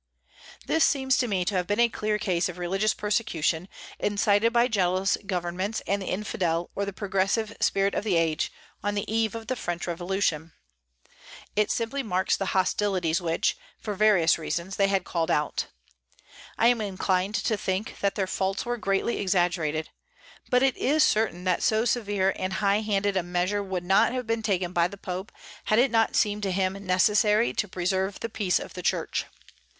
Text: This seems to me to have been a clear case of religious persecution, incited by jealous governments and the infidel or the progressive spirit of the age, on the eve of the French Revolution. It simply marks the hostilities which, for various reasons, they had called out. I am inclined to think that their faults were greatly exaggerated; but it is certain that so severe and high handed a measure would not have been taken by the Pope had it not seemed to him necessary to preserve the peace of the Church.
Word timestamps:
This 0.65 0.83
seems 0.83 1.15
to 1.19 1.27
me 1.27 1.45
to 1.45 1.53
have 1.53 1.67
been 1.67 1.79
a 1.79 1.87
clear 1.87 2.17
case 2.17 2.49
of 2.49 2.57
religious 2.57 2.91
persecution, 2.91 3.69
incited 3.99 4.51
by 4.51 4.67
jealous 4.67 5.15
governments 5.27 5.83
and 5.85 6.01
the 6.01 6.07
infidel 6.07 6.71
or 6.73 6.85
the 6.85 6.91
progressive 6.91 7.55
spirit 7.61 7.93
of 7.93 8.03
the 8.03 8.15
age, 8.15 8.51
on 8.81 8.95
the 8.95 9.05
eve 9.07 9.35
of 9.35 9.45
the 9.45 9.55
French 9.55 9.85
Revolution. 9.85 10.53
It 11.55 11.69
simply 11.69 12.01
marks 12.01 12.35
the 12.35 12.47
hostilities 12.57 13.21
which, 13.21 13.55
for 13.79 13.93
various 13.93 14.39
reasons, 14.39 14.75
they 14.75 14.87
had 14.87 15.03
called 15.03 15.29
out. 15.29 15.67
I 16.57 16.69
am 16.69 16.81
inclined 16.81 17.35
to 17.35 17.55
think 17.55 17.99
that 17.99 18.15
their 18.15 18.25
faults 18.25 18.65
were 18.65 18.77
greatly 18.77 19.19
exaggerated; 19.19 19.91
but 20.49 20.63
it 20.63 20.75
is 20.77 21.03
certain 21.03 21.43
that 21.43 21.61
so 21.61 21.85
severe 21.85 22.33
and 22.39 22.53
high 22.53 22.79
handed 22.79 23.15
a 23.15 23.21
measure 23.21 23.61
would 23.61 23.85
not 23.85 24.13
have 24.13 24.25
been 24.25 24.41
taken 24.41 24.73
by 24.73 24.87
the 24.87 24.97
Pope 24.97 25.31
had 25.65 25.77
it 25.77 25.91
not 25.91 26.15
seemed 26.15 26.41
to 26.41 26.51
him 26.51 26.73
necessary 26.83 27.53
to 27.53 27.67
preserve 27.67 28.19
the 28.21 28.29
peace 28.29 28.57
of 28.59 28.73
the 28.73 28.81
Church. 28.81 29.25